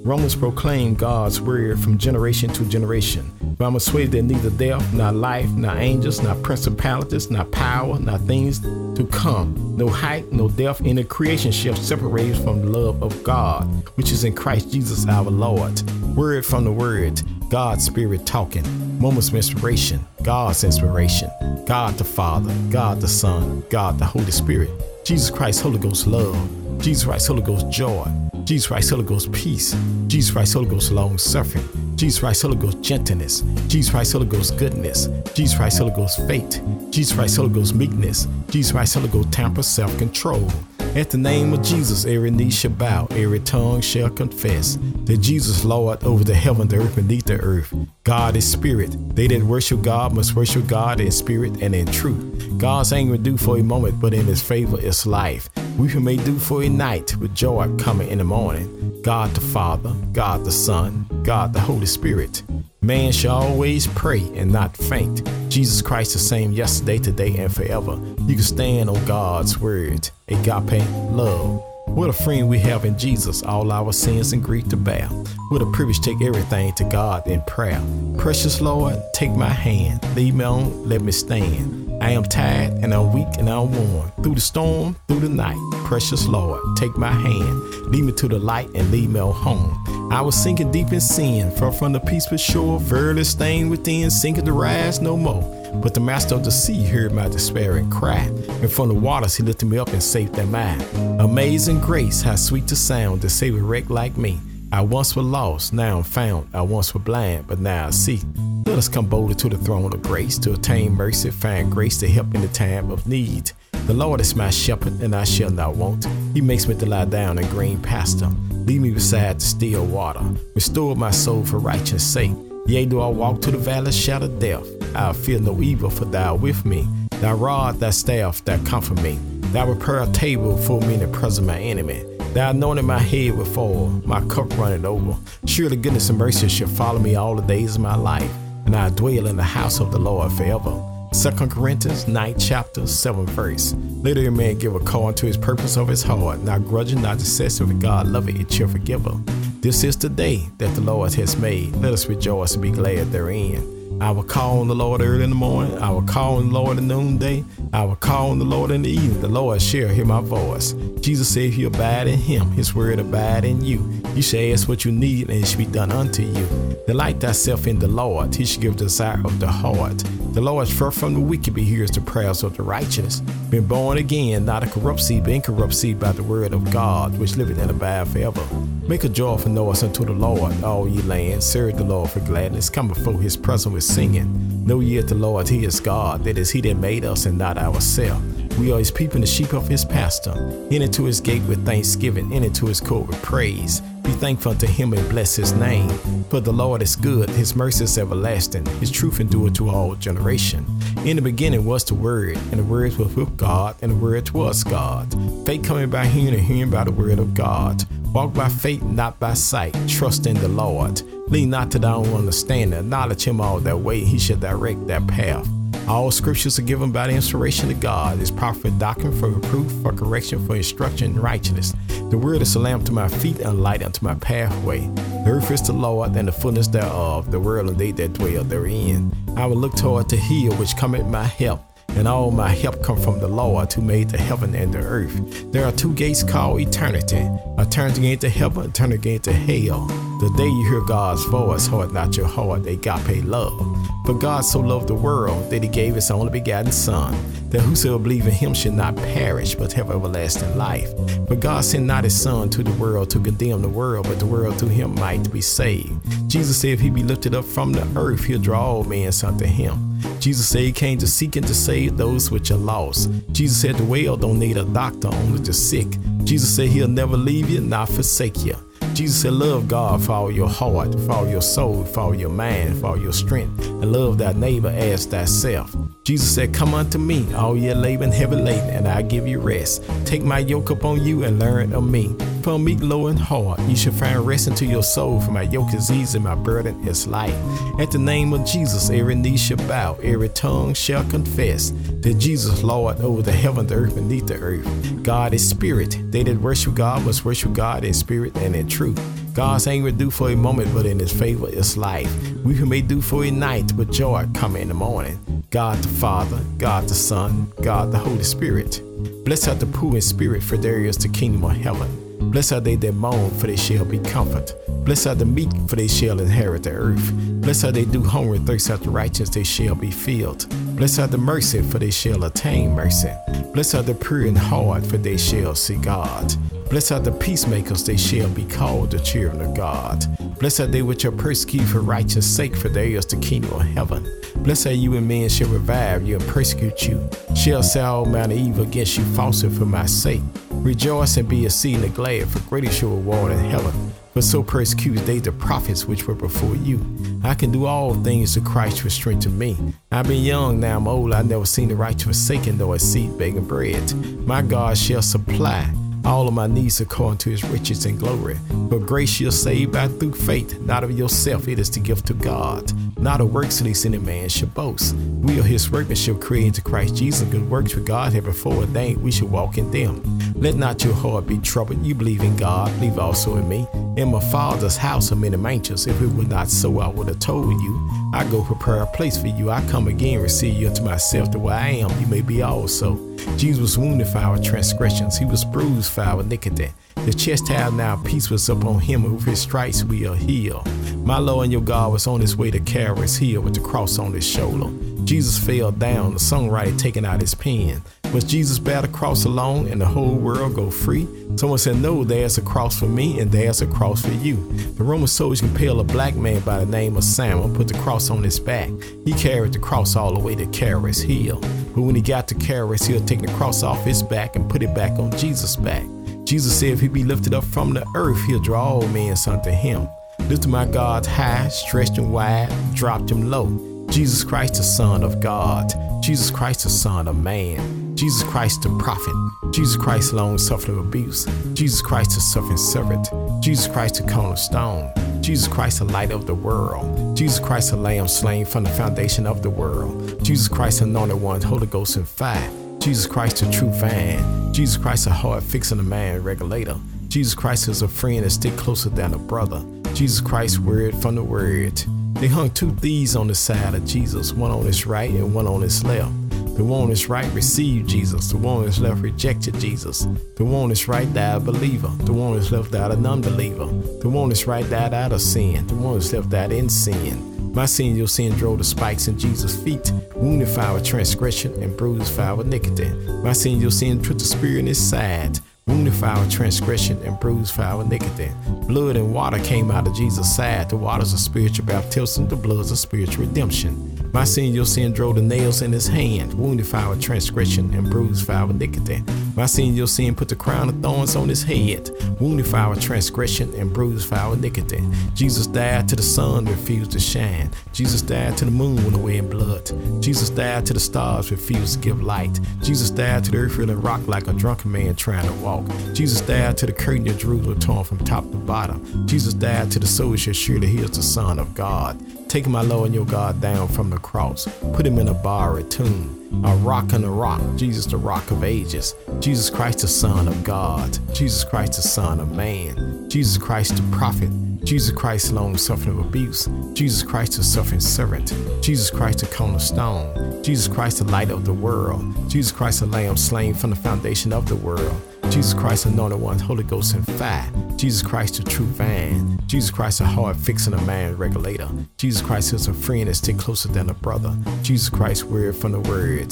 Romans 0.06 0.36
proclaim 0.36 0.94
God's 0.94 1.42
word 1.42 1.80
from 1.80 1.98
generation 1.98 2.52
to 2.54 2.66
generation. 2.66 3.32
But 3.58 3.66
I'm 3.66 3.74
persuaded 3.74 4.12
that 4.12 4.24
neither 4.24 4.50
death, 4.50 4.94
nor 4.94 5.12
life, 5.12 5.50
nor 5.52 5.76
angels, 5.78 6.22
nor 6.22 6.36
principalities, 6.36 7.32
nor 7.32 7.46
power, 7.46 7.98
nor 8.00 8.18
things 8.18 8.60
to 8.60 9.08
come, 9.12 9.76
no 9.78 9.88
height, 9.88 10.32
no 10.32 10.50
depth 10.50 10.82
in 10.82 10.98
the 10.98 11.04
creation 11.04 11.52
shall 11.52 11.76
separate 11.76 12.34
us 12.34 12.44
from 12.44 12.62
the 12.62 12.70
love 12.70 13.02
of 13.02 13.24
God, 13.24 13.64
which 13.96 14.12
is 14.12 14.24
in 14.26 14.36
Christ 14.36 14.72
Jesus 14.72 15.08
our 15.08 15.24
Lord. 15.24 15.82
Word 16.16 16.46
from 16.46 16.66
the 16.66 16.72
word, 16.72 17.22
God's 17.50 17.86
Spirit 17.86 18.26
talking, 18.26 18.66
moments 19.00 19.30
of 19.30 19.36
inspiration, 19.36 20.06
God's 20.24 20.64
inspiration, 20.64 21.30
God 21.66 21.94
the 21.96 22.04
Father, 22.04 22.54
God 22.70 23.00
the 23.00 23.08
Son, 23.08 23.64
God 23.70 24.00
the 24.00 24.06
Holy 24.06 24.32
Spirit, 24.32 24.70
Jesus 25.06 25.30
Christ, 25.30 25.62
Holy 25.62 25.80
Ghost 25.80 26.08
love, 26.08 26.36
Jesus 26.80 27.06
Christ, 27.06 27.28
Holy 27.28 27.42
Ghost 27.42 27.70
joy, 27.70 28.06
Jesus 28.44 28.68
Christ, 28.68 28.90
Holy 28.92 29.04
Ghost 29.04 29.32
peace, 29.32 29.76
Jesus 30.08 30.32
Christ, 30.32 30.54
Holy 30.54 30.68
Ghost 30.68 30.92
long 30.92 31.18
suffering, 31.18 31.68
Jesus 31.96 32.20
Christ, 32.20 32.42
Holy 32.44 32.58
Ghost 32.58 32.82
gentleness, 32.82 33.42
Jesus 33.68 33.92
Christ, 33.92 34.14
Holy 34.14 34.28
Ghost 34.28 34.58
goodness, 34.58 35.08
Jesus 35.34 35.58
Christ, 35.58 35.80
Holy 35.80 35.92
Ghost 35.92 36.26
faith, 36.28 36.62
Jesus 36.92 37.16
Christ, 37.16 37.38
Holy 37.38 37.50
Ghost 37.50 37.74
meekness, 37.74 38.28
Jesus 38.50 38.72
Christ, 38.72 38.96
Holy 38.96 39.08
Ghost 39.08 39.32
temper, 39.32 39.64
self 39.64 39.98
control. 39.98 40.48
At 40.96 41.10
the 41.10 41.18
name 41.18 41.52
of 41.54 41.62
Jesus, 41.62 42.06
every 42.06 42.32
knee 42.32 42.50
shall 42.50 42.72
bow, 42.72 43.08
every 43.12 43.42
tongue 43.42 43.82
shall 43.82 44.10
confess 44.10 44.78
that 45.04 45.18
Jesus 45.18 45.66
Lord 45.66 46.02
over 46.06 46.24
the 46.24 46.34
heaven, 46.34 46.70
the 46.70 46.78
earth, 46.78 46.96
beneath 46.96 47.26
the 47.26 47.38
earth. 47.42 47.74
God 48.06 48.38
is 48.38 48.50
spirit. 48.50 48.96
They 49.14 49.28
that 49.28 49.44
worship 49.44 49.82
God 49.82 50.14
must 50.14 50.36
worship 50.38 50.68
God 50.68 51.02
in 51.02 51.12
spirit 51.12 51.62
and 51.62 51.76
in 51.76 51.88
truth. 51.88 52.58
God's 52.58 52.94
anger 52.94 53.18
do 53.18 53.36
for 53.36 53.58
a 53.58 53.64
moment, 53.64 54.00
but 54.00 54.14
in 54.14 54.26
his 54.26 54.42
favor 54.42 54.80
is 54.80 55.06
life. 55.06 55.50
Weeping 55.78 56.06
may 56.06 56.16
do 56.16 56.40
for 56.40 56.64
a 56.64 56.70
night, 56.70 57.18
with 57.18 57.36
joy 57.36 57.68
coming 57.78 58.08
in 58.08 58.20
the 58.20 58.24
morning. 58.24 59.02
God 59.02 59.32
the 59.32 59.42
Father, 59.42 59.94
God 60.14 60.46
the 60.46 60.52
Son, 60.52 61.06
God 61.24 61.52
the 61.52 61.60
Holy 61.60 61.86
Spirit. 61.86 62.44
Man 62.82 63.12
shall 63.12 63.36
always 63.36 63.86
pray 63.88 64.22
and 64.36 64.54
not 64.54 64.78
faint. 64.78 65.30
Jesus 65.50 65.82
Christ 65.82 66.14
the 66.14 66.20
same 66.20 66.54
yesterday, 66.54 66.98
today, 66.98 67.36
and 67.38 67.54
forever. 67.54 68.00
You 68.20 68.36
can 68.36 68.44
stand 68.44 68.90
on 68.90 69.04
God's 69.06 69.60
word. 69.60 70.10
Agape 70.30 70.82
love. 71.12 71.62
What 71.88 72.10
a 72.10 72.14
friend 72.14 72.48
we 72.48 72.60
have 72.60 72.86
in 72.86 72.98
Jesus, 72.98 73.44
all 73.44 73.70
our 73.70 73.92
sins 73.92 74.32
and 74.32 74.42
grief 74.42 74.70
to 74.70 74.78
bear. 74.78 75.08
What 75.50 75.62
a 75.62 75.70
privilege 75.72 76.00
take 76.00 76.22
everything 76.22 76.74
to 76.76 76.86
God 76.86 77.28
in 77.28 77.42
prayer. 77.42 77.82
Precious 78.18 78.62
Lord, 78.62 78.96
take 79.14 79.32
my 79.32 79.50
hand, 79.50 80.02
lead 80.16 80.36
me 80.36 80.46
on, 80.46 80.88
let 80.88 81.02
me 81.02 81.12
stand. 81.12 81.85
I 82.02 82.12
am 82.12 82.24
tired 82.24 82.84
and 82.84 82.94
I'm 82.94 83.14
weak 83.14 83.28
and 83.38 83.50
I'm 83.50 83.72
worn. 83.72 84.12
Through 84.22 84.36
the 84.36 84.42
storm, 84.42 84.96
through 85.08 85.22
the 85.22 85.30
night, 85.30 85.58
precious 85.86 86.28
Lord, 86.28 86.62
take 86.78 86.96
my 86.98 87.12
hand, 87.12 87.64
lead 87.88 88.04
me 88.04 88.12
to 88.14 88.28
the 88.28 88.40
light 88.40 88.70
and 88.76 88.92
lead 88.92 89.10
me 89.10 89.20
home. 89.20 90.12
I 90.12 90.22
was 90.22 90.36
sinking 90.36 90.72
deep 90.72 90.92
in 90.92 91.02
sin, 91.02 91.52
far 91.52 91.72
from 91.72 91.94
the 91.94 92.00
peaceful 92.00 92.38
shore, 92.38 92.80
verily 92.80 93.24
stained 93.24 93.72
within, 93.72 94.12
sinking 94.12 94.46
to 94.46 94.54
rise 94.54 95.02
no 95.02 95.18
more. 95.18 95.42
But 95.82 95.94
the 95.94 96.00
master 96.00 96.36
of 96.36 96.46
the 96.46 96.52
sea 96.52 96.86
heard 96.86 97.12
my 97.12 97.28
despairing 97.28 97.90
cry, 97.90 98.32
and 98.62 98.72
from 98.72 98.88
the 98.88 98.94
waters 98.94 99.36
he 99.36 99.44
lifted 99.44 99.66
me 99.66 99.78
up 99.78 99.90
and 99.90 100.02
saved 100.02 100.36
them 100.36 100.56
I. 100.56 100.78
Amazing 101.20 101.82
grace, 101.82 102.22
how 102.22 102.36
sweet 102.36 102.68
the 102.68 102.76
sound 102.76 103.22
to 103.24 103.30
save 103.30 103.56
a 103.56 103.60
wreck 103.60 103.90
like 103.90 104.16
me. 104.16 104.40
I 104.72 104.82
once 104.82 105.16
was 105.16 105.26
lost, 105.26 105.74
now 105.74 105.98
I'm 105.98 106.04
found. 106.04 106.54
I 106.54 106.62
once 106.62 106.94
was 106.94 107.04
blind, 107.04 107.48
but 107.48 107.60
now 107.60 107.88
I 107.88 107.90
see. 107.92 108.20
Let 108.66 108.78
us 108.78 108.90
come 108.90 109.06
boldly 109.06 109.36
to 109.36 109.50
the 109.50 109.58
throne 109.58 109.94
of 109.94 110.02
grace 110.02 110.38
to 110.40 110.54
attain 110.54 110.94
mercy, 110.94 111.30
find 111.30 111.72
grace 111.72 111.98
to 112.00 112.10
help 112.10 112.34
in 112.34 112.42
the 112.42 112.48
time 112.48 112.92
of 112.92 113.08
need. 113.08 113.52
The 113.86 113.94
Lord 113.94 114.20
is 114.20 114.36
my 114.36 114.50
shepherd, 114.50 115.02
and 115.02 115.16
I 115.16 115.24
shall 115.24 115.52
not 115.52 115.76
want. 115.76 116.08
He 116.34 116.42
makes 116.42 116.68
me 116.68 116.76
to 116.76 116.86
lie 116.86 117.06
down 117.06 117.38
in 117.38 117.48
green 117.50 117.80
pasture. 117.82 118.30
Lead 118.52 118.82
me 118.82 118.92
beside 118.92 119.38
the 119.38 119.46
still 119.46 119.86
water. 119.86 120.24
Restore 120.56 120.96
my 120.96 121.12
soul 121.12 121.46
for 121.46 121.60
righteousness' 121.60 122.04
sake. 122.04 122.32
Yea, 122.66 122.86
do 122.86 123.00
I 123.00 123.08
walk 123.08 123.42
to 123.42 123.52
the 123.52 123.60
valley 123.60 123.90
of 123.90 123.94
shadow 123.94 124.28
death? 124.28 124.68
I'll 124.96 125.14
fear 125.14 125.40
no 125.40 125.62
evil, 125.62 125.92
for 125.92 126.06
thou 126.06 126.36
with 126.36 126.66
me. 126.66 126.88
Thy 127.22 127.32
rod, 127.32 127.80
thy 127.80 127.92
staff, 127.92 128.44
thou 128.44 128.58
comfort 128.66 129.02
me. 129.04 129.20
Thou 129.54 129.66
prepare 129.66 130.02
a 130.02 130.12
table 130.12 130.58
for 130.58 130.82
me 130.82 130.96
in 130.96 131.00
the 131.02 131.08
presence 131.08 131.38
of 131.38 131.46
my 131.46 131.60
enemy. 131.60 132.04
Thou 132.36 132.50
anointed 132.50 132.84
my 132.84 133.00
head 133.00 133.38
with 133.38 133.58
oil, 133.58 133.88
my 134.04 134.20
cup 134.26 134.58
running 134.58 134.84
over. 134.84 135.16
Surely 135.46 135.78
goodness 135.78 136.10
and 136.10 136.18
mercy 136.18 136.50
shall 136.50 136.68
follow 136.68 137.00
me 137.00 137.16
all 137.16 137.34
the 137.34 137.42
days 137.42 137.76
of 137.76 137.82
my 137.82 137.96
life, 137.96 138.30
and 138.66 138.76
I 138.76 138.90
dwell 138.90 139.28
in 139.28 139.38
the 139.38 139.44
house 139.44 139.80
of 139.80 139.94
the 139.94 140.00
Lord 140.00 140.34
forever. 140.34 140.84
2 141.14 141.48
Corinthians 141.48 142.10
9 142.10 142.38
chapter 142.38 142.86
7 142.86 143.26
verse. 143.28 143.74
Let 144.02 144.18
every 144.18 144.32
man 144.32 144.58
give 144.58 144.76
according 144.76 145.16
to 145.20 145.28
his 145.28 145.38
purpose 145.38 145.78
of 145.78 145.88
his 145.88 146.04
heart, 146.04 146.42
not 146.42 146.66
grudging, 146.66 147.02
not 147.02 147.22
excessive, 147.22 147.70
with 147.70 147.80
God 147.82 148.08
loving 148.08 148.36
and 148.36 148.50
cheerful 148.50 148.82
giver. 148.82 149.14
This 149.62 149.86
is 149.86 149.96
the 149.96 150.10
day 150.10 150.46
that 150.58 150.76
the 150.76 150.82
Lord 150.82 151.14
has 151.14 151.38
made. 151.38 151.74
Let 151.78 151.94
us 151.94 152.08
rejoice 152.08 152.56
and 152.56 152.62
be 152.62 152.72
glad 152.72 153.14
therein. 153.14 153.62
I 154.02 154.12
will 154.12 154.24
call 154.24 154.60
on 154.60 154.68
the 154.68 154.76
Lord 154.76 155.02
early 155.02 155.24
in 155.24 155.30
the 155.30 155.36
morning. 155.36 155.78
I 155.78 155.90
will 155.90 156.02
call 156.02 156.36
on 156.38 156.50
the 156.50 156.54
Lord 156.54 156.78
in 156.78 156.88
noonday. 156.88 157.46
I 157.72 157.84
will 157.86 157.96
call 157.96 158.32
on 158.32 158.40
the 158.40 158.46
Lord 158.46 158.72
in 158.72 158.82
the 158.82 158.90
evening. 158.90 159.22
The 159.22 159.30
Lord 159.30 159.62
shall 159.62 159.88
hear 159.88 160.06
my 160.06 160.20
voice. 160.22 160.74
Jesus 161.00 161.30
said, 161.30 161.44
If 161.44 161.58
you 161.58 161.68
abide 161.68 162.08
in 162.08 162.20
him, 162.20 162.52
his 162.52 162.76
word 162.76 163.00
abide 163.00 163.46
in 163.46 163.64
you. 163.64 163.80
You 164.16 164.22
shall 164.22 164.54
ask 164.54 164.70
what 164.70 164.86
you 164.86 164.94
need, 164.94 165.30
and 165.30 165.44
it 165.44 165.46
shall 165.46 165.58
be 165.58 165.66
done 165.66 165.92
unto 165.92 166.24
you. 166.24 166.48
Delight 166.88 167.20
thyself 167.20 167.68
in 167.68 167.80
the 167.80 167.88
Lord. 167.90 168.34
He 168.34 168.46
shall 168.46 168.62
give 168.62 168.78
desire 168.78 169.20
of 169.26 169.42
the 169.42 169.48
heart. 169.48 169.98
The 170.34 170.40
Lord 170.40 170.68
is 170.68 170.74
far 170.74 170.92
from 170.92 171.14
the 171.14 171.20
wicked, 171.20 171.54
but 171.54 171.64
hears 171.64 171.92
the 171.92 172.00
prayers 172.00 172.42
of 172.42 172.56
the 172.56 172.64
righteous. 172.64 173.20
Been 173.50 173.68
born 173.68 173.98
again, 173.98 174.46
not 174.46 174.64
a 174.64 174.68
corrupt 174.68 175.02
seed, 175.02 175.26
but 175.26 175.34
incorrupt 175.34 175.74
seed 175.74 176.00
by 176.00 176.14
the 176.14 176.24
word 176.24 176.54
of 176.54 176.72
God, 176.72 177.18
which 177.20 177.36
liveth 177.36 177.60
and 177.60 177.70
abide 177.70 178.08
forever. 178.08 178.42
Make 178.88 179.04
a 179.04 179.10
joyful 179.10 179.52
noise 179.52 179.84
unto 179.84 180.06
the 180.06 180.14
Lord, 180.14 180.64
all 180.64 180.88
ye 180.88 181.02
lands. 181.02 181.46
Serve 181.46 181.78
the 181.78 181.84
Lord 181.84 182.10
for 182.10 182.22
gladness. 182.22 182.70
Come 182.70 182.88
before 182.88 183.20
his 183.20 183.36
presence 183.36 183.74
with 183.74 183.84
singing. 183.84 184.66
Know 184.66 184.80
ye 184.80 185.00
the 185.02 185.14
Lord, 185.14 185.48
He 185.48 185.66
is 185.66 185.80
God, 185.80 186.24
that 186.24 186.38
is 186.38 186.52
He 186.52 186.62
that 186.62 186.78
made 186.78 187.06
us 187.06 187.26
and 187.26 187.38
not 187.38 187.58
ourselves. 187.58 188.45
We 188.58 188.72
people 188.92 189.16
and 189.16 189.24
the 189.24 189.28
sheep 189.28 189.54
of 189.54 189.68
His 189.68 189.84
pasture. 189.84 190.68
Enter 190.72 190.88
to 190.88 191.06
His 191.06 191.20
gate 191.20 191.42
with 191.44 191.66
thanksgiving, 191.66 192.32
enter 192.34 192.50
to 192.50 192.68
His 192.68 192.80
court 192.80 193.08
with 193.08 193.22
praise. 193.22 193.82
Be 194.04 194.12
thankful 194.12 194.56
to 194.56 194.68
Him 194.68 194.94
and 194.94 195.10
bless 195.10 195.36
His 195.36 195.54
name. 195.54 195.90
For 196.30 196.40
the 196.40 196.54
Lord 196.54 196.82
is 196.82 196.96
good, 196.96 197.30
His 197.32 197.56
mercy 197.56 197.84
is 197.84 197.98
everlasting, 197.98 198.66
His 198.80 198.92
truth 198.92 199.20
endure 199.20 199.50
to 199.52 199.70
all 199.70 199.96
generation. 199.96 200.66
In 201.06 201.18
the 201.18 201.22
beginning 201.22 201.66
was 201.66 201.84
the 201.84 201.96
Word, 201.96 202.38
and 202.38 202.60
the 202.60 202.64
Word 202.64 202.96
was 202.98 203.16
with 203.16 203.36
God, 203.36 203.76
and 203.82 203.92
the 203.92 203.96
Word 203.96 204.30
was 204.32 204.64
God. 204.64 205.14
Faith 205.46 205.64
coming 205.64 205.90
by 205.90 206.06
hearing, 206.06 206.34
and 206.36 206.44
hearing 206.44 206.72
by 206.72 206.86
the 206.86 206.92
Word 206.92 207.20
of 207.20 207.34
God. 207.34 207.84
Walk 208.14 208.34
by 208.34 208.48
faith, 208.48 208.82
not 208.82 209.20
by 209.20 209.34
sight. 209.34 209.76
Trust 209.90 210.26
in 210.26 210.38
the 210.38 210.48
Lord. 210.48 211.02
Lean 211.28 211.50
not 211.50 211.70
to 211.72 211.80
thy 211.80 211.92
own 211.92 212.14
understanding. 212.14 212.80
Acknowledge 212.80 213.26
him 213.26 213.42
all 213.42 213.60
that 213.60 213.80
way. 213.80 214.06
He 214.06 214.18
shall 214.18 214.38
direct 214.38 214.88
that 214.88 215.06
path. 215.08 215.46
All 215.88 216.10
scriptures 216.10 216.58
are 216.58 216.64
given 216.64 216.92
by 216.92 217.08
the 217.08 217.14
inspiration 217.14 217.70
of 217.70 217.80
God. 217.80 218.20
Is 218.20 218.32
prophet 218.32 218.78
doctrine 218.80 219.18
for 219.20 219.30
reproof, 219.30 219.72
for 219.84 219.94
correction, 219.94 220.46
for 220.46 220.56
instruction 220.56 221.12
in 221.12 221.22
righteousness. 221.22 221.74
The 222.10 222.18
word 222.18 222.42
is 222.42 222.56
a 222.56 222.60
lamp 222.60 222.86
to 222.86 222.92
my 222.92 223.08
feet 223.08 223.38
and 223.38 223.48
a 223.48 223.54
light 223.54 223.84
unto 223.84 224.04
my 224.04 224.16
pathway. 224.16 224.82
The 225.26 225.26
earth 225.28 225.52
is 225.52 225.62
the 225.62 225.74
Lord 225.74 226.16
and 226.16 226.28
the 226.28 226.32
fullness 226.32 226.68
thereof, 226.68 227.30
the 227.30 227.40
world 227.40 227.70
and 227.70 227.78
they 227.78 227.92
that 227.92 228.14
dwell 228.14 228.44
therein. 228.44 229.16
I 229.38 229.46
will 229.46 229.58
look 229.58 229.76
toward 229.76 230.10
the 230.10 230.16
hill 230.16 230.54
which 230.54 230.76
cometh 230.76 231.06
my 231.06 231.26
help 231.26 231.62
and 231.90 232.08
all 232.08 232.32
my 232.32 232.50
help 232.50 232.84
come 232.84 233.00
from 233.00 233.20
the 233.20 233.28
Lord 233.28 233.72
who 233.72 233.82
made 233.82 234.10
the 234.10 234.18
heaven 234.18 234.56
and 234.56 234.74
the 234.74 234.80
earth. 234.80 235.52
There 235.52 235.66
are 235.66 235.72
two 235.72 235.94
gates 235.94 236.24
called 236.24 236.62
eternity, 236.62 237.30
turn 237.70 237.92
again 237.92 238.18
to 238.20 238.30
heaven, 238.30 238.72
turn 238.72 238.92
again 238.92 239.20
to 239.20 239.34
hell. 239.34 239.86
The 240.20 240.34
day 240.36 240.46
you 240.46 240.70
hear 240.70 240.82
God's 240.82 241.24
voice, 241.26 241.68
heart 241.68 241.94
not 241.94 242.18
your 242.18 242.28
heart, 242.28 242.66
agape 242.66 243.24
love. 243.24 243.95
For 244.06 244.14
God 244.14 244.42
so 244.42 244.60
loved 244.60 244.88
the 244.88 244.94
world 244.94 245.50
that 245.50 245.64
he 245.64 245.68
gave 245.68 245.96
his 245.96 246.12
only 246.12 246.32
begotten 246.32 246.72
Son, 246.72 247.16
that 247.50 247.62
whosoever 247.62 247.98
believe 247.98 248.28
in 248.28 248.34
him 248.34 248.54
should 248.54 248.74
not 248.74 248.96
perish, 248.96 249.56
but 249.56 249.74
have 249.74 249.90
everlasting 249.90 250.56
life. 250.58 250.94
For 251.28 251.36
God 251.36 251.66
sent 251.66 251.86
not 251.86 252.04
his 252.04 252.16
Son 252.20 252.52
to 252.52 252.62
the 252.62 252.72
world 252.74 253.10
to 253.10 253.20
condemn 253.20 253.64
the 253.64 253.70
world, 253.70 254.06
but 254.08 254.20
the 254.20 254.28
world 254.28 254.60
through 254.60 254.70
him 254.70 254.94
might 254.94 255.32
be 255.32 255.42
saved. 255.42 255.92
Jesus 256.30 256.56
said 256.56 256.70
if 256.70 256.82
he 256.82 256.92
be 256.92 257.02
lifted 257.02 257.34
up 257.34 257.46
from 257.46 257.72
the 257.72 257.88
earth, 258.00 258.26
he'll 258.26 258.40
draw 258.40 258.64
all 258.64 258.84
men 258.84 259.12
unto 259.24 259.46
him. 259.46 260.00
Jesus 260.20 260.48
said 260.48 260.62
he 260.62 260.72
came 260.72 261.00
to 261.00 261.08
seek 261.08 261.36
and 261.36 261.48
to 261.48 261.56
save 261.56 261.98
those 261.98 262.30
which 262.30 262.52
are 262.52 262.58
lost. 262.58 263.10
Jesus 263.32 263.60
said 263.60 263.76
the 263.76 263.84
well 263.84 264.18
don't 264.18 264.38
need 264.38 264.58
a 264.58 264.66
doctor, 264.66 265.08
only 265.08 265.40
the 265.40 265.54
sick. 265.54 265.88
Jesus 266.24 266.56
said 266.56 266.70
he'll 266.70 266.88
never 266.88 267.18
leave 267.18 267.50
you, 267.50 267.60
not 267.60 267.90
forsake 267.90 268.46
you. 268.46 268.56
Jesus 268.96 269.24
said, 269.24 269.34
Love 269.34 269.68
God 269.68 270.02
for 270.02 270.14
all 270.14 270.32
your 270.32 270.48
heart, 270.48 270.94
for 271.02 271.12
all 271.12 271.28
your 271.28 271.42
soul, 271.42 271.84
for 271.84 272.00
all 272.00 272.16
your 272.16 272.30
mind, 272.30 272.80
for 272.80 272.88
all 272.88 272.98
your 272.98 273.12
strength, 273.12 273.66
and 273.66 273.92
love 273.92 274.18
thy 274.18 274.32
neighbor 274.32 274.70
as 274.70 275.06
thyself. 275.06 275.76
Jesus 276.06 276.34
said, 276.34 276.54
Come 276.54 276.74
unto 276.74 276.98
me, 276.98 277.34
all 277.34 277.58
ye 277.58 277.74
labor 277.74 278.06
and 278.06 278.14
heavy 278.14 278.38
laden, 278.38 278.70
and 278.70 278.88
I 278.88 279.02
give 279.02 279.28
you 279.28 279.42
rest. 279.42 279.84
Take 280.06 280.24
my 280.24 280.40
yoke 280.40 280.70
upon 280.70 281.04
you 281.04 281.26
and 281.26 281.40
learn 281.40 281.74
of 281.74 281.90
me. 281.90 282.16
For 282.46 282.60
meek, 282.60 282.78
low, 282.80 283.08
and 283.08 283.18
hard, 283.18 283.60
you 283.62 283.76
shall 283.76 283.92
find 283.92 284.20
rest 284.20 284.48
unto 284.48 284.66
your 284.66 284.84
soul, 284.84 285.20
for 285.20 285.32
my 285.32 285.42
yoke 285.42 285.74
is 285.74 285.90
easy, 285.90 286.20
my 286.20 286.36
burden 286.36 286.88
is 286.88 287.08
light. 287.08 287.34
At 287.80 287.90
the 287.90 287.98
name 287.98 288.34
of 288.34 288.46
Jesus, 288.46 288.92
every 288.92 289.16
knee 289.16 289.36
shall 289.36 289.58
bow, 289.58 289.98
every 290.04 290.30
tongue 290.30 290.76
shall 290.76 291.04
confess 291.06 291.72
that 292.02 292.20
Jesus 292.20 292.62
Lord 292.62 293.02
over 293.02 293.24
the 293.24 293.32
heaven, 293.32 293.66
the 293.66 293.74
earth, 293.74 293.96
beneath 293.96 294.28
the 294.28 294.36
earth. 294.36 295.02
God 295.02 295.34
is 295.34 295.50
spirit. 295.50 295.98
They 296.12 296.22
that 296.22 296.40
worship 296.40 296.76
God 296.76 297.04
must 297.04 297.26
worship 297.26 297.54
God 297.54 297.84
in 297.84 297.96
spirit 297.96 298.38
and 298.38 298.56
in 298.56 298.68
truth. 298.68 299.02
God's 299.34 299.66
anger 299.66 299.90
do 299.90 300.12
for 300.12 300.30
a 300.30 300.36
moment, 300.36 300.72
but 300.72 300.86
in 300.86 301.00
his 301.00 301.12
favor 301.12 301.50
is 301.50 301.78
life. 301.78 302.16
We 302.44 302.54
may 302.64 302.82
do 302.82 303.02
for 303.02 303.26
a 303.26 303.32
night, 303.32 303.76
but 303.76 303.90
joy 303.90 304.28
come 304.36 304.56
in 304.56 304.68
the 304.68 304.76
morning. 304.76 305.44
God 305.50 305.80
the 305.80 305.88
Father, 305.88 306.46
God 306.60 306.84
the 306.84 306.94
Son, 306.94 307.52
God 307.64 307.92
the 307.92 307.98
Holy 307.98 308.24
Spirit. 308.24 308.84
Blessed 309.26 309.48
are 309.48 309.56
the 309.56 309.66
poor 309.66 309.96
in 309.96 310.02
spirit, 310.02 310.44
for 310.44 310.58
there 310.58 310.86
is 310.86 311.00
the 311.00 311.10
kingdom 311.10 311.44
of 311.44 311.58
heaven. 311.58 312.05
Blessed 312.32 312.52
are 312.54 312.60
they 312.60 312.76
that 312.76 312.94
mourn, 312.94 313.30
for 313.32 313.48
they 313.48 313.56
shall 313.56 313.86
be 313.86 314.00
comforted. 314.00 314.56
Blessed 314.86 315.08
are 315.08 315.16
the 315.16 315.26
meek, 315.26 315.50
for 315.68 315.76
they 315.76 315.88
shall 315.88 316.20
inherit 316.20 316.64
the 316.64 316.72
earth. 316.72 317.12
Blessed 317.42 317.66
are 317.66 317.72
they 317.72 317.86
do 317.86 318.04
hunger 318.04 318.36
and 318.36 318.46
thirst 318.46 318.70
after 318.70 318.90
righteousness, 318.90 319.30
they 319.30 319.44
shall 319.44 319.76
be 319.76 319.90
filled. 319.92 320.48
Blessed 320.76 321.00
are 321.00 321.08
the 321.08 321.18
mercy, 321.18 321.62
for 321.62 321.80
they 321.80 321.90
shall 321.90 322.24
attain 322.24 322.72
mercy. 322.72 323.12
Blessed 323.54 323.76
are 323.76 323.84
the 323.84 323.96
pure 323.96 324.26
in 324.26 324.36
heart, 324.36 324.86
for 324.86 324.98
they 324.98 325.18
shall 325.18 325.56
see 325.56 325.78
God. 325.78 326.34
Blessed 326.70 326.92
are 326.92 327.00
the 327.00 327.12
peacemakers, 327.12 327.84
they 327.84 327.98
shall 327.98 328.30
be 328.30 328.44
called 328.46 328.92
the 328.92 329.00
children 329.00 329.42
of 329.42 329.56
God. 329.56 330.06
Blessed 330.40 330.60
are 330.62 330.68
they 330.68 330.82
which 330.82 331.06
are 331.06 331.12
persecuted 331.12 331.68
for 331.70 331.80
righteous 331.80 332.26
sake, 332.26 332.56
for 332.56 332.70
theirs 332.70 333.06
is 333.06 333.12
the 333.12 333.18
kingdom 333.18 333.54
of 333.54 333.62
heaven. 333.62 334.06
Blessed 334.38 334.68
are 334.68 334.74
you 334.74 334.92
when 334.92 335.08
men 335.08 335.30
shall 335.30 335.50
revive 335.50 336.06
you 336.06 336.18
and 336.18 336.28
persecute 336.28 336.88
you, 336.88 337.10
shall 337.36 337.64
say 337.64 337.82
all 337.82 338.06
evil 338.32 338.64
against 338.64 338.98
you 338.98 339.04
falsely 339.16 339.50
for 339.50 339.66
my 339.66 339.86
sake. 339.86 340.22
Rejoice 340.66 341.18
and 341.18 341.30
be 341.30 341.46
exceedingly 341.46 341.90
glad, 341.90 342.28
for 342.28 342.40
great 342.50 342.64
is 342.64 342.82
your 342.82 342.90
reward 342.90 343.32
in 343.32 343.38
heaven. 343.38 343.94
For 344.16 344.24
so 344.24 344.42
persecuted 344.42 345.06
they 345.06 345.20
the 345.20 345.32
prophets 345.32 345.86
which 345.86 346.08
were 346.08 346.16
before 346.16 346.56
you. 346.56 346.84
I 347.24 347.36
can 347.36 347.52
do 347.52 347.68
all 347.68 347.94
things 347.94 348.34
to 348.34 348.42
Christ 348.42 348.84
which 348.84 348.94
strengthen 348.94 349.38
me. 349.38 349.56
I've 349.92 350.08
been 350.08 350.24
young, 350.24 350.60
now 350.60 350.78
I'm 350.78 350.88
old. 350.88 351.14
I've 351.14 351.30
never 351.30 351.46
seen 351.46 351.68
the 351.68 351.76
righteous 351.76 352.06
forsaken, 352.06 352.58
though 352.58 352.74
I 352.74 352.78
seed 352.78 353.16
begging 353.16 353.46
bread. 353.46 353.94
My 354.26 354.42
God 354.42 354.76
shall 354.76 355.04
supply 355.04 355.72
all 356.06 356.28
of 356.28 356.34
my 356.34 356.48
needs 356.48 356.80
according 356.82 357.18
to 357.20 357.30
his 357.30 357.44
riches 357.44 357.86
and 357.86 358.00
glory. 358.00 358.38
But 358.52 358.86
grace 358.86 359.20
you're 359.20 359.32
saved 359.32 359.74
by 359.74 359.88
through 359.88 360.14
faith, 360.14 360.60
not 360.62 360.84
of 360.84 360.98
yourself, 360.98 361.48
it 361.48 361.60
is 361.60 361.70
the 361.70 361.80
gift 361.80 362.10
of 362.10 362.22
God. 362.22 362.72
Not 363.00 363.22
of 363.22 363.34
works, 363.34 363.62
least 363.62 363.86
any 363.86 363.98
man 363.98 364.30
should 364.30 364.54
boast. 364.54 364.96
We 364.96 365.40
are 365.40 365.44
his 365.44 365.70
workmanship 365.70 366.22
created 366.22 366.56
to 366.56 366.62
Christ 366.62 366.96
Jesus, 366.96 367.28
good 367.30 367.50
works 367.50 367.76
which 367.76 367.86
God 367.86 368.14
had 368.14 368.24
before 368.24 368.56
ordained, 368.56 369.02
we 369.02 369.12
should 369.12 369.32
walk 369.32 369.58
in 369.58 369.72
them. 369.72 370.02
Let 370.36 370.56
not 370.56 370.84
your 370.84 370.94
heart 370.94 371.28
be 371.28 371.40
troubled. 371.40 371.86
You 371.86 371.96
believe 371.96 372.22
in 372.22 372.36
God, 372.38 372.74
believe 372.80 373.00
also 373.00 373.38
in 373.38 373.48
me. 373.48 373.68
In 373.98 374.12
my 374.12 374.20
Father's 374.20 374.78
house 374.78 375.12
are 375.12 375.16
many 375.16 375.38
mansions. 375.38 375.88
If 375.88 376.02
it 376.02 376.08
were 376.08 376.24
not 376.24 376.50
so, 376.50 376.80
I 376.80 376.88
would 376.88 377.08
have 377.08 377.20
told 377.20 377.62
you. 377.62 377.90
I 378.14 378.24
go 378.30 378.44
prepare 378.44 378.82
a 378.82 378.88
place 378.88 379.18
for 379.18 379.28
you. 379.28 379.50
I 379.50 379.66
come 379.68 379.88
again, 379.88 380.22
receive 380.22 380.56
you 380.56 380.68
unto 380.68 380.84
myself, 380.84 381.32
the 381.32 381.40
way 381.40 381.54
I 381.54 381.70
am, 381.70 382.00
you 382.00 382.08
may 382.08 382.22
be 382.22 382.42
also. 382.42 382.96
Jesus 383.38 383.62
was 383.62 383.78
wounded 383.78 384.08
for 384.08 384.20
our 384.20 384.38
transgressions, 384.38 385.18
he 385.18 385.26
was 385.26 385.44
bruised 385.46 385.92
for 385.96 386.02
our 386.02 386.22
iniquity. 386.22 386.72
The 387.06 387.14
chastisement 387.14 387.78
now 387.78 387.96
peace 387.96 388.30
was 388.30 388.48
upon 388.50 388.80
him, 388.80 389.16
with 389.16 389.26
his 389.26 389.42
stripes 389.42 389.84
we 389.84 390.06
are 390.06 390.16
healed. 390.16 390.68
My 390.98 391.18
Lord 391.18 391.46
and 391.46 391.52
your 391.54 391.62
God 391.62 391.94
was 391.94 392.06
on 392.06 392.20
his 392.20 392.36
way 392.36 392.52
to 392.52 392.60
Calvary's 392.60 393.16
hill 393.18 393.42
with 393.42 393.56
the 393.56 393.62
cross 393.62 393.98
on 393.98 394.12
his 394.12 394.28
shoulder. 394.28 394.70
Jesus 395.06 395.38
fell 395.38 395.72
down, 395.72 396.14
the 396.14 396.20
songwriter 396.20 396.78
taking 396.78 397.06
out 397.06 397.22
his 397.22 397.36
pen. 397.36 397.84
Must 398.12 398.28
Jesus 398.28 398.58
bear 398.58 398.82
the 398.82 398.88
cross 398.88 399.26
alone 399.26 399.68
and 399.68 399.80
the 399.80 399.86
whole 399.86 400.16
world 400.16 400.56
go 400.56 400.72
free? 400.72 401.08
Someone 401.36 401.60
said, 401.60 401.76
No, 401.76 402.04
there's 402.04 402.40
a 402.40 402.42
cross 402.42 402.80
for 402.80 402.88
me 402.88 403.20
and 403.20 403.32
there's 403.32 403.62
a 403.62 403.68
cross 403.68 404.02
for 404.02 404.14
you. 404.14 404.36
The 404.78 404.84
Roman 404.84 405.08
soldiers 405.08 405.42
compelled 405.42 405.80
a 405.80 405.84
black 405.84 406.16
man 406.16 406.42
by 406.42 406.60
the 406.60 406.66
name 406.66 406.98
of 406.98 407.04
Samuel, 407.04 407.50
put 407.50 407.68
the 407.68 407.78
cross 407.80 408.10
on 408.10 408.24
his 408.24 408.40
back. 408.40 408.70
He 409.06 409.14
carried 409.14 409.54
the 409.54 409.60
cross 409.60 409.96
all 409.96 410.14
the 410.14 410.20
way 410.20 410.34
to 410.34 410.48
Caris 410.48 411.02
Hill. 411.02 411.40
But 411.76 411.82
when 411.82 411.94
he 411.94 412.02
got 412.02 412.28
to 412.30 412.36
Caris 412.36 412.88
Hill, 412.88 413.06
take 413.06 413.22
the 413.22 413.34
cross 413.34 413.62
off 413.62 413.84
his 413.84 414.02
back 414.02 414.36
and 414.36 414.50
put 414.50 414.64
it 414.64 414.74
back 414.74 414.98
on 414.98 415.16
Jesus' 415.18 415.56
back. 415.56 415.86
Jesus 416.24 416.58
said, 416.60 416.70
If 416.70 416.80
he 416.80 416.88
be 416.88 417.04
lifted 417.04 417.36
up 417.36 417.44
from 417.44 417.74
the 417.74 417.86
earth, 417.96 418.24
he'll 418.26 418.40
draw 418.40 418.76
all 418.76 418.88
men 418.88 419.16
unto 419.28 419.52
him. 419.52 419.88
Lifted 420.30 420.48
my 420.48 420.66
God 420.66 421.06
high, 421.06 421.50
stretched 421.50 421.98
him 421.98 422.12
wide, 422.12 422.50
dropped 422.74 423.12
him 423.12 423.30
low. 423.30 423.75
Jesus 423.90 424.24
Christ, 424.24 424.56
the 424.56 424.64
Son 424.64 425.04
of 425.04 425.22
God. 425.22 425.74
Jesus 426.02 426.30
Christ, 426.30 426.64
the 426.64 426.70
Son 426.70 427.08
of 427.08 427.18
Man. 427.18 427.96
Jesus 427.96 428.24
Christ, 428.24 428.64
the 428.64 428.70
prophet. 428.78 429.14
Jesus 429.54 429.78
Christ, 429.78 430.14
long 430.14 430.38
suffering 430.38 430.80
abuse. 430.80 431.26
Jesus 431.54 431.82
Christ, 431.82 432.16
the 432.16 432.22
suffering 432.22 432.58
servant. 432.58 433.08
Jesus 433.42 433.68
Christ, 433.68 433.96
the 433.96 434.12
cornerstone. 434.12 434.92
Jesus 435.22 435.48
Christ, 435.48 435.80
the 435.80 435.86
light 435.86 436.12
of 436.12 436.26
the 436.26 436.36
world. 436.36 437.16
Jesus 437.16 437.40
Christ, 437.40 437.72
the 437.72 437.78
lamb 437.78 438.08
slain 438.08 438.46
from 438.46 438.64
the 438.64 438.70
foundation 438.72 439.26
of 439.26 439.42
the 439.42 439.50
world. 439.50 440.24
Jesus 440.24 440.48
Christ, 440.48 440.80
the 440.80 440.86
anointed 440.86 441.22
one, 441.22 441.42
Holy 441.42 441.68
Ghost 441.68 441.96
and 441.96 442.08
fire. 442.08 442.52
Jesus 442.80 443.08
Christ, 443.08 443.38
the 443.38 443.52
true 443.52 443.72
fan. 443.72 444.54
Jesus 444.54 444.78
Christ, 444.78 445.08
a 445.08 445.12
heart 445.12 445.42
fixing 445.44 445.80
a 445.80 445.84
man 445.84 446.22
regulator. 446.22 446.76
Jesus 447.08 447.34
Christ 447.34 447.70
is 447.70 447.82
a 447.82 447.88
friend 447.88 448.26
that 448.26 448.32
stick 448.32 448.58
closer 448.58 448.90
than 448.90 449.14
a 449.14 449.18
brother. 449.18 449.64
Jesus 449.94 450.20
Christ, 450.20 450.60
word 450.60 450.94
from 450.98 451.16
the 451.16 451.24
word. 451.24 451.82
They 452.16 452.28
hung 452.28 452.50
two 452.52 452.72
thieves 452.72 453.16
on 453.16 453.28
the 453.28 453.36
side 453.36 453.74
of 453.74 453.86
Jesus, 453.86 454.34
one 454.34 454.52
on 454.52 454.66
his 454.66 454.86
right 454.86 455.12
and 455.12 455.34
one 455.34 455.48
on 455.48 455.62
his 455.62 455.84
left. 455.84 456.12
The 456.56 456.64
one 456.64 456.84
on 456.84 456.90
his 456.90 457.10
right 457.10 457.30
received 457.34 457.90
Jesus. 457.90 458.32
The 458.32 458.38
one 458.38 458.60
on 458.60 458.64
his 458.64 458.80
left 458.80 459.02
rejected 459.02 459.60
Jesus. 459.60 460.08
The 460.36 460.46
one 460.46 460.64
on 460.64 460.70
his 460.70 460.88
right 460.88 461.14
died 461.14 461.36
a 461.36 461.40
believer. 461.42 461.90
The 462.06 462.14
one 462.14 462.32
on 462.32 462.38
his 462.38 462.52
left 462.54 462.72
died 462.72 462.92
a 462.92 462.96
non-believer. 462.96 463.66
The 464.00 464.08
one 464.08 464.24
on 464.24 464.30
his 464.30 464.48
right 464.48 464.68
died 464.70 464.94
out 464.94 465.12
of 465.12 465.20
sin. 465.20 465.68
The 465.68 465.76
one 465.76 465.88
on 465.88 465.96
his 465.96 466.14
left 466.14 466.30
died 466.30 466.54
in 466.54 466.70
sin. 466.70 467.54
My 467.54 467.66
sin, 467.66 467.98
your 467.98 468.08
sin 468.08 468.34
drove 468.34 468.60
the 468.60 468.64
spikes 468.64 469.10
in 469.10 469.20
Jesus' 469.20 469.62
feet, 469.62 469.92
wounded 470.16 470.48
for 470.48 470.62
our 470.62 470.80
transgression 470.80 471.62
and 471.62 471.76
bruised 471.76 472.14
for 472.14 472.22
our 472.22 472.42
iniquity. 472.42 472.90
My 473.24 473.34
sin, 473.34 473.60
your 473.60 473.72
sin 473.72 474.02
put 474.02 474.20
the 474.20 474.26
spear 474.26 474.58
in 474.58 474.68
his 474.68 474.90
side, 474.90 475.40
wounded 475.68 475.96
for 475.96 476.06
our 476.06 476.30
transgression 476.30 477.02
and 477.04 477.20
bruised 477.20 477.56
for 477.56 477.64
our 477.64 477.82
iniquity. 477.82 478.30
Blood 478.68 478.98
and 478.98 479.12
water 479.12 479.40
came 479.40 479.72
out 479.72 479.88
of 479.88 479.96
Jesus' 479.96 480.36
side. 480.36 480.70
The 480.70 480.78
waters 480.78 481.12
of 481.12 481.20
spiritual 481.20 481.66
baptism, 481.66 482.28
the 482.28 482.36
bloods 482.36 482.72
of 482.72 482.78
spiritual 482.78 483.26
redemption. 483.26 484.12
My 484.14 484.26
sin, 484.26 484.54
your 484.54 484.66
sin 484.66 484.94
drove 484.94 485.16
the 485.16 485.22
nails 485.24 485.64
in 485.64 485.72
his 485.72 485.88
hand, 485.88 486.34
wounded 486.36 486.68
for 486.68 486.78
our 486.78 486.96
transgression 486.96 487.74
and 487.74 487.90
bruised 487.90 488.26
for 488.26 488.34
our 488.34 488.50
iniquity. 488.50 489.04
My 489.36 489.46
sin, 489.46 489.76
your 489.76 489.88
sin 489.88 490.16
put 490.16 490.30
the 490.30 490.36
crown 490.36 490.70
of 490.70 490.82
thorns 490.82 491.16
on 491.16 491.30
his 491.30 491.44
head, 491.44 491.90
wounded 492.20 492.48
for 492.48 492.58
our 492.58 492.76
transgression 492.76 493.54
and 493.56 493.72
bruised 493.72 494.08
for 494.08 494.16
our 494.16 494.34
iniquity. 494.34 494.84
Jesus 495.14 495.46
died 495.48 495.88
to 495.90 495.96
the 495.96 496.04
sun, 496.04 496.46
refused 496.46 496.92
to 496.92 497.00
shine. 497.00 497.52
Jesus 497.74 498.02
died 498.02 498.38
to 498.38 498.46
the 498.46 498.52
moon 498.52 498.78
went 498.78 498.96
away 498.96 499.18
in 499.18 499.30
blood. 499.30 499.72
Jesus 500.02 500.30
died 500.30 500.66
to 500.66 500.74
the 500.74 500.80
stars, 500.80 501.32
refused 501.32 501.74
to 501.74 501.80
give 501.80 502.02
light. 502.02 502.40
Jesus 502.62 502.90
died 502.90 503.24
to 503.26 503.32
the 503.32 503.38
earth 503.38 503.56
feeling 503.56 503.82
rock 503.82 504.08
like 504.08 504.28
a 504.28 504.34
drunken 504.34 504.72
man 504.72 504.96
trying 504.96 505.28
to 505.28 505.34
walk. 505.34 505.66
Jesus 505.94 506.22
died 506.22 506.58
to 506.58 506.66
the 506.66 506.74
curtain 506.74 507.08
of 507.08 507.18
Jerusalem 507.18 507.60
torn 507.60 507.84
from 507.84 508.00
top 508.00 508.24
to 508.32 508.38
bottom. 508.38 509.08
Jesus 509.08 509.34
died 509.34 509.72
to 509.72 509.80
the 509.80 509.88
soldier, 509.88 510.34
surely 510.34 510.68
he 510.68 510.80
is 510.80 510.92
the 510.92 511.04
Son 511.04 511.40
of 511.40 511.54
God. 511.54 512.00
Take 512.30 512.48
my 512.48 512.62
Lord 512.62 512.88
and 512.88 512.96
your 512.96 513.06
God 513.06 513.40
down 513.40 513.68
from 513.68 513.90
the 513.90 513.98
cross, 513.98 514.48
put 514.74 514.86
him 514.86 514.98
in 514.98 515.08
a 515.08 515.14
bar 515.14 515.36
borrowed 515.36 515.70
tomb, 515.70 516.25
a 516.44 516.56
rock 516.58 516.94
on 516.94 517.04
a 517.04 517.10
rock, 517.10 517.42
Jesus 517.56 517.86
the 517.86 517.98
rock 517.98 518.32
of 518.32 518.44
ages, 518.44 518.96
Jesus 519.20 519.50
Christ 519.50 519.80
the 519.80 519.88
Son 519.88 520.28
of 520.28 520.44
God, 520.44 520.98
Jesus 521.14 521.44
Christ 521.44 521.74
the 521.74 521.82
Son 521.82 522.20
of 522.20 522.36
man, 522.36 523.10
Jesus 523.10 523.38
Christ 523.38 523.76
the 523.76 523.96
prophet, 523.96 524.30
Jesus 524.64 524.92
Christ 524.96 525.32
long 525.32 525.58
suffering 525.58 526.00
of 526.00 526.06
abuse, 526.06 526.50
Jesus 526.74 527.04
Christ 527.04 527.38
the 527.38 527.44
suffering 527.44 527.80
servant, 527.80 528.34
Jesus 528.62 528.90
Christ 528.90 529.20
the 529.20 529.28
cornerstone, 529.28 530.44
Jesus 530.44 530.68
Christ 530.68 530.98
the 530.98 531.06
light 531.06 531.30
of 531.30 531.46
the 531.46 531.54
world, 531.54 532.04
Jesus 532.30 532.52
Christ 532.52 532.80
the 532.80 532.88
lamb 532.88 533.16
slain 533.16 533.54
from 533.54 533.70
the 533.70 533.76
foundation 533.76 534.34
of 534.34 534.48
the 534.48 534.56
world, 534.56 535.00
Jesus 535.30 535.54
Christ 535.54 535.86
anointed 535.86 536.20
one, 536.20 536.40
Holy 536.40 536.64
Ghost 536.64 536.94
and 536.94 537.06
fire. 537.18 537.52
Jesus 537.76 538.02
Christ 538.02 538.36
the 538.36 538.50
true 538.50 538.66
vine. 538.66 539.40
Jesus 539.48 539.70
Christ 539.70 540.02
a 540.02 540.06
heart 540.06 540.38
fixing 540.38 540.74
a 540.74 540.82
man 540.82 541.18
regulator. 541.18 541.70
Jesus 541.98 542.22
Christ 542.22 542.54
is 542.54 542.68
a 542.68 542.74
friend 542.74 543.08
that 543.08 543.16
stick 543.16 543.38
closer 543.38 543.68
than 543.68 543.90
a 543.90 543.94
brother. 543.94 544.36
Jesus 544.62 544.90
Christ 544.90 545.26
word 545.26 545.56
from 545.56 545.74
the 545.74 545.80
word. 545.82 546.32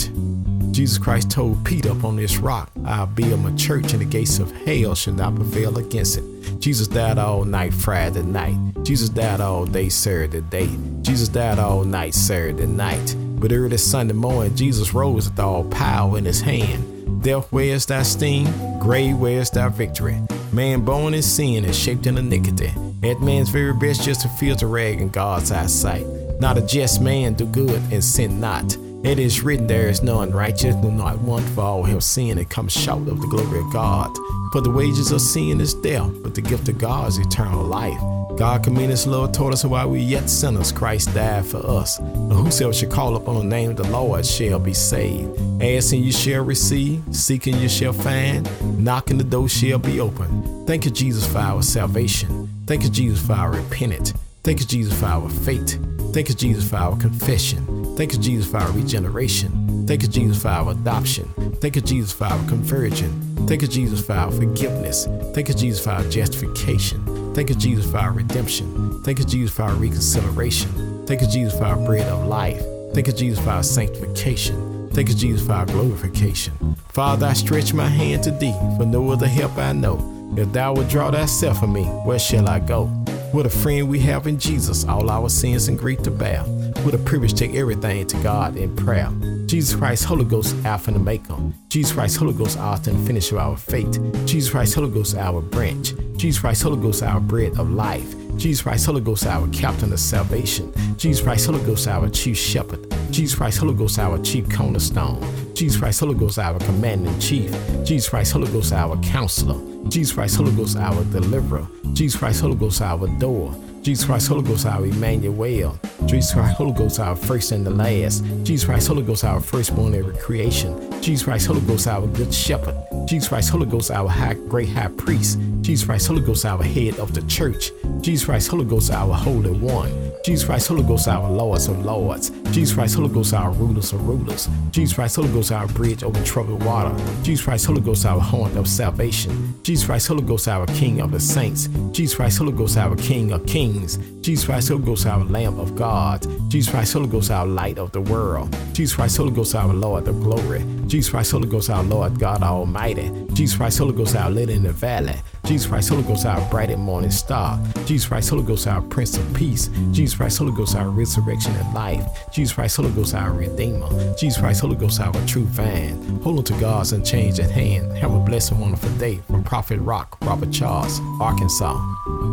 Jesus 0.74 0.98
Christ 0.98 1.30
told 1.30 1.64
Peter 1.66 1.92
upon 1.92 2.16
this 2.16 2.38
rock, 2.38 2.72
I'll 2.86 3.06
build 3.06 3.42
my 3.42 3.52
church 3.56 3.94
and 3.94 4.02
the 4.02 4.06
gates 4.06 4.40
of 4.40 4.52
hell 4.66 4.96
shall 4.96 5.14
not 5.14 5.36
prevail 5.36 5.78
against 5.78 6.18
it. 6.18 6.60
Jesus 6.60 6.88
died 6.88 7.18
all 7.18 7.46
night 7.46 7.74
Friday 7.74 8.24
night. 8.24 8.58
Jesus 8.84 9.10
died 9.10 9.40
all 9.40 9.66
day 9.66 9.90
Saturday 9.90 10.42
day. 10.42 10.70
Jesus 11.02 11.28
died 11.28 11.60
all 11.60 11.84
night 11.84 12.14
Saturday 12.16 12.66
night. 12.66 13.16
But 13.20 13.52
early 13.52 13.78
Sunday 13.78 14.14
morning, 14.14 14.56
Jesus 14.56 14.94
rose 14.94 15.30
with 15.30 15.40
all 15.40 15.66
power 15.66 16.18
in 16.18 16.26
his 16.26 16.42
hand. 16.42 16.93
Death, 17.24 17.48
where's 17.52 17.86
thy 17.86 18.04
sting? 18.04 18.46
Grave, 18.80 19.18
where's 19.18 19.50
thy 19.50 19.70
victory? 19.70 20.18
Man 20.52 20.84
born 20.84 21.14
in 21.14 21.22
sin 21.22 21.64
and 21.64 21.74
shaped 21.74 22.06
in 22.06 22.18
iniquity. 22.18 22.74
That 23.00 23.22
man's 23.22 23.48
very 23.48 23.74
best 23.74 24.04
just 24.04 24.22
to 24.22 24.28
filter 24.28 24.68
rag 24.68 25.00
in 25.00 25.08
God's 25.08 25.50
eyesight. 25.50 26.06
Not 26.42 26.58
a 26.58 26.62
just 26.62 27.02
man 27.02 27.36
do 27.36 27.46
good 27.46 27.82
and 27.94 28.04
sin 28.04 28.42
not. 28.42 28.76
It 29.04 29.20
is 29.20 29.42
written, 29.42 29.68
There 29.68 29.90
is 29.90 30.02
none 30.02 30.32
righteous, 30.32 30.76
no 30.76 30.90
not 30.90 31.20
one, 31.20 31.44
for 31.48 31.62
all 31.62 31.84
have 31.84 32.04
sinned 32.04 32.40
and 32.40 32.50
come 32.50 32.70
short 32.70 33.10
of 33.10 33.20
the 33.20 33.28
glory 33.28 33.60
of 33.60 33.74
God. 33.74 34.10
For 34.54 34.62
the 34.62 34.72
wages 34.72 35.12
of 35.12 35.20
sin 35.20 35.60
is 35.60 35.74
death, 35.74 36.10
but 36.24 36.36
the 36.36 36.42
gift 36.42 36.70
of 36.70 36.78
God 36.78 37.10
is 37.10 37.18
eternal 37.18 37.64
life. 37.66 38.00
God 38.38 38.64
commended 38.64 38.92
his 38.92 39.06
love 39.06 39.34
toward 39.34 39.54
us 39.54 39.66
while 39.66 39.90
we 39.90 40.00
yet 40.00 40.30
sinners, 40.30 40.72
Christ 40.72 41.14
died 41.14 41.46
for 41.46 41.58
us. 41.70 42.00
And 42.00 42.32
whosoever 42.32 42.74
shall 42.74 42.90
call 42.90 43.18
upon 43.18 43.36
the 43.36 43.44
name 43.44 43.72
of 43.72 43.76
the 43.76 43.88
Lord 43.90 44.26
shall 44.26 44.58
be 44.58 44.74
saved. 44.74 45.38
Asking 45.62 46.02
you 46.02 46.14
shall 46.14 46.44
receive, 46.44 47.04
seeking 47.12 47.58
you 47.58 47.68
shall 47.68 47.94
find, 47.94 48.50
knocking 48.82 49.18
the 49.18 49.26
door 49.26 49.50
shall 49.50 49.80
be 49.80 50.00
open. 50.00 50.66
Thank 50.66 50.86
you, 50.86 50.92
Jesus, 50.92 51.28
for 51.28 51.40
our 51.40 51.62
salvation. 51.62 52.50
Thank 52.68 52.84
you, 52.84 52.90
Jesus, 52.90 53.26
for 53.26 53.34
our 53.34 53.52
repentance. 53.52 54.14
Thank 54.44 54.62
you, 54.62 54.66
Jesus, 54.66 54.98
for 54.98 55.08
our 55.08 55.30
faith. 55.30 55.78
Thank 56.14 56.30
you, 56.30 56.36
Jesus, 56.36 56.70
for 56.70 56.78
our 56.78 56.98
confession. 56.98 57.83
Thank 57.96 58.14
you, 58.14 58.20
Jesus, 58.20 58.50
for 58.50 58.58
our 58.58 58.72
regeneration. 58.72 59.86
Thank 59.86 60.02
you, 60.02 60.08
Jesus, 60.08 60.42
for 60.42 60.48
our 60.48 60.72
adoption. 60.72 61.26
Thank 61.62 61.76
you, 61.76 61.82
Jesus, 61.82 62.12
for 62.12 62.26
our 62.26 62.48
conversion. 62.48 63.12
Thank 63.48 63.62
you, 63.62 63.68
Jesus, 63.68 64.06
for 64.06 64.14
our 64.14 64.32
forgiveness. 64.32 65.08
Thank 65.34 65.50
you, 65.50 65.54
Jesus, 65.54 65.84
for 65.84 65.92
our 65.92 66.04
justification. 66.06 67.34
Thank 67.36 67.50
you, 67.50 67.56
Jesus, 67.56 67.90
for 67.90 67.98
our 67.98 68.12
redemption. 68.12 69.04
Thank 69.04 69.20
you, 69.20 69.26
Jesus, 69.26 69.56
for 69.56 69.64
our 69.64 69.76
reconciliation. 69.76 71.06
Thank 71.06 71.22
you, 71.22 71.28
Jesus, 71.28 71.58
for 71.58 71.66
our 71.66 71.76
bread 71.76 72.08
of 72.08 72.26
life. 72.28 72.64
Thank 72.94 73.08
you, 73.08 73.14
Jesus, 73.14 73.44
for 73.44 73.52
our 73.52 73.64
sanctification. 73.64 74.90
Thank 74.92 75.10
you, 75.10 75.16
Jesus, 75.16 75.46
for 75.46 75.54
our 75.54 75.66
glorification. 75.66 76.76
Father, 76.90 77.28
I 77.28 77.34
stretch 77.34 77.74
my 77.74 77.88
hand 77.88 78.24
to 78.24 78.32
thee, 78.32 78.54
for 78.78 78.86
no 78.86 79.12
other 79.12 79.28
help 79.28 79.58
I 79.58 79.74
know. 79.74 80.34
If 80.38 80.52
thou 80.52 80.74
wilt 80.74 80.90
draw 80.90 81.12
thyself 81.12 81.60
from 81.60 81.74
me, 81.74 81.84
where 81.84 82.20
shall 82.20 82.48
I 82.48 82.60
go? 82.60 82.86
What 83.34 83.46
a 83.46 83.50
friend 83.50 83.90
we 83.90 84.00
have 84.00 84.28
in 84.28 84.40
Jesus, 84.40 84.86
all 84.86 85.10
our 85.10 85.30
sins 85.30 85.68
and 85.68 85.78
grief 85.78 86.02
to 86.04 86.12
bear. 86.12 86.44
What 86.84 86.94
a 86.94 86.98
privilege 86.98 87.32
to 87.32 87.48
take 87.48 87.56
everything 87.56 88.06
to 88.08 88.18
God 88.22 88.58
in 88.58 88.76
prayer. 88.76 89.10
Jesus 89.46 89.74
Christ, 89.74 90.04
Holy 90.04 90.26
Ghost, 90.26 90.54
Alpha 90.66 90.90
and 90.90 90.98
Omega. 90.98 91.38
Jesus 91.70 91.94
Christ, 91.94 92.18
Holy 92.18 92.34
Ghost, 92.34 92.58
author 92.58 92.90
and 92.92 93.08
finisher 93.08 93.40
of 93.40 93.42
our 93.42 93.58
faith. 93.58 94.02
Jesus 94.26 94.52
Christ, 94.52 94.76
Holy 94.76 94.90
Ghost, 94.90 95.16
our 95.16 95.42
branch. 95.42 95.94
Jesus 96.18 96.42
Christ, 96.42 96.62
Holy 96.62 96.82
Ghost, 96.82 97.02
our 97.02 97.22
bread 97.22 97.58
of 97.58 97.72
life. 97.72 98.14
Jesus 98.36 98.64
Christ, 98.64 98.86
Holy 98.86 99.00
Ghost, 99.00 99.26
our 99.26 99.48
captain 99.50 99.94
of 99.94 100.00
salvation. 100.00 100.74
Jesus 100.98 101.24
Christ, 101.24 101.46
Holy 101.46 101.64
Ghost, 101.64 101.88
our 101.88 102.10
chief 102.10 102.38
shepherd. 102.38 102.94
Jesus 103.12 103.38
Christ, 103.38 103.60
Holy 103.60 103.76
Ghost, 103.76 103.98
our 103.98 104.18
chief 104.20 104.50
cornerstone. 104.50 105.24
Jesus 105.56 105.80
Christ, 105.80 106.02
Holy 106.02 106.16
Ghost, 106.16 106.38
our 106.38 106.60
commander 106.60 107.10
in 107.10 107.20
chief. 107.22 107.50
Jesus 107.86 108.10
Christ, 108.10 108.34
Holy 108.34 108.52
Ghost, 108.52 108.74
our 108.74 108.98
counselor. 108.98 109.58
Jesus 109.88 110.14
Christ, 110.14 110.36
Holy 110.36 110.52
Ghost, 110.52 110.76
our 110.76 111.02
deliverer. 111.06 111.66
Jesus 111.94 112.20
Christ, 112.20 112.42
Holy 112.42 112.56
Ghost, 112.56 112.82
our 112.82 113.08
door. 113.20 113.56
Jesus 113.84 114.06
Christ, 114.06 114.30
Holy 114.30 114.44
Ghost, 114.44 114.66
our 114.66 114.86
Emmanuel. 114.86 115.78
Jesus 116.06 116.34
Christ, 116.34 116.56
Holy 116.56 116.72
Ghost, 116.72 117.02
our 117.02 117.18
first 117.18 117.52
and 117.52 117.66
the 117.66 117.70
last. 117.70 118.24
Jesus 118.44 118.64
Christ, 118.64 118.88
Holy 118.88 119.04
Ghost, 119.04 119.26
our 119.26 119.42
firstborn 119.42 119.94
every 119.94 120.16
creation. 120.16 120.90
Jesus 121.02 121.24
Christ, 121.26 121.48
Holy 121.48 121.60
Ghost, 121.60 121.86
our 121.88 122.08
good 122.08 122.34
shepherd. 122.34 122.76
Jesus 123.06 123.28
Christ, 123.28 123.50
Holy 123.50 123.66
Ghost, 123.66 123.92
our 123.92 124.08
high, 124.08 124.36
great 124.36 124.70
high 124.70 124.88
priest. 124.88 125.38
Jesus 125.60 125.86
Christ, 125.86 126.08
Holy 126.08 126.22
Ghost, 126.22 126.46
our 126.46 126.64
head 126.64 126.98
of 126.98 127.14
the 127.14 127.24
church. 127.24 127.72
Jesus 128.00 128.24
Christ, 128.24 128.48
Holy 128.48 128.64
Ghost, 128.64 128.90
our 128.90 129.14
holy 129.14 129.52
one. 129.52 129.92
Jesus 130.24 130.46
Christ, 130.46 130.70
Holy 130.70 130.84
Ghost, 130.84 131.10
our 131.10 131.30
lords 131.30 131.68
of 131.68 131.84
lords. 131.84 132.32
Jesus 132.54 132.76
Christ, 132.76 132.98
Holy 132.98 133.10
Ghost, 133.10 133.34
our 133.34 133.50
rulers 133.50 133.94
of 133.94 134.08
rulers. 134.08 134.48
Jesus 134.70 134.94
Christ, 134.94 135.16
Holy 135.16 135.30
Ghost, 135.30 135.52
our 135.52 135.66
bridge 135.70 136.04
over 136.04 136.24
troubled 136.24 136.64
water. 136.64 136.96
Jesus 137.24 137.44
Christ, 137.44 137.66
Holy 137.66 137.82
Ghost, 137.82 138.06
our 138.06 138.22
horn 138.22 138.56
of 138.56 138.68
salvation. 138.68 139.60
Jesus 139.64 139.88
Christ, 139.88 140.08
Holy 140.08 140.22
Ghost, 140.22 140.48
our 140.48 140.68
King 140.68 141.02
of 141.02 141.12
the 141.12 141.20
saints. 141.20 141.68
Jesus 141.92 142.16
Christ, 142.16 142.38
Holy 142.38 142.52
Ghost, 142.52 142.78
our 142.78 142.96
King 142.96 143.32
of 143.32 143.44
kings. 143.48 143.98
Jesus 144.22 144.46
Christ, 144.46 144.70
Holy 144.70 144.84
Ghost, 144.84 145.08
our 145.08 145.24
Lamb 145.24 145.60
of 145.60 145.76
God. 145.76 146.28
Jesus 146.52 146.72
Christ, 146.72 146.94
Holy 146.94 147.08
Ghost, 147.08 147.32
our 147.32 147.48
light 147.48 147.80
of 147.80 147.92
the 147.92 148.02
world. 148.02 148.56
Jesus 148.74 148.96
Christ, 148.96 149.18
Holy 149.18 149.32
Ghost, 149.32 149.56
our 149.56 149.74
Lord 149.74 150.08
of 150.08 150.22
glory. 150.22 150.64
Jesus 150.86 151.10
Christ, 151.10 151.32
Holy 151.32 151.48
Ghost, 151.48 151.72
our 151.72 151.84
Lord 151.84 152.20
God 152.20 152.44
Almighty. 152.44 153.12
Jesus 153.34 153.58
Christ, 153.58 153.80
Holy 153.80 153.94
Ghost, 153.94 154.16
our 154.16 154.30
lily 154.30 154.54
in 154.54 154.62
the 154.64 154.72
valley. 154.72 155.16
Jesus 155.46 155.68
Christ, 155.68 155.90
Holy 155.90 156.04
Ghost, 156.04 156.26
our 156.28 156.48
bright 156.52 156.70
and 156.70 156.84
morning 156.84 157.10
star. 157.10 157.60
Jesus 157.86 158.08
Christ, 158.08 158.30
Holy 158.30 158.44
Ghost, 158.44 158.68
our 158.68 158.82
Prince 158.84 159.18
of 159.18 159.34
Peace. 159.34 159.70
Jesus 159.92 160.16
Christ, 160.16 160.38
Holy 160.38 160.54
Ghost, 160.54 160.76
our 160.76 160.90
resurrection 160.90 161.56
and 161.56 161.74
life. 161.74 162.06
Jesus 162.32 162.43
Christ, 162.52 162.78
Holy 162.78 162.92
Ghost, 162.92 163.14
our 163.14 163.32
Redeemer. 163.32 164.16
Jesus 164.16 164.42
Christ, 164.42 164.62
Holy 164.62 164.76
Ghost, 164.76 165.00
our 165.00 165.14
true 165.28 165.48
fan. 165.50 166.20
Hold 166.22 166.40
on 166.40 166.44
to 166.46 166.54
God's 166.60 166.92
unchanged 166.92 167.38
hand. 167.38 167.96
Have 167.98 168.14
a 168.14 168.20
blessed, 168.20 168.52
and 168.52 168.62
wonderful 168.62 168.90
day 168.98 169.22
from 169.28 169.44
Prophet 169.44 169.80
Rock, 169.80 170.18
Robert 170.26 170.52
Charles, 170.52 171.00
Arkansas. 171.22 172.33